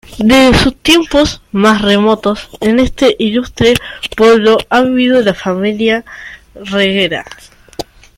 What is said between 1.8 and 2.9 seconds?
remotos, en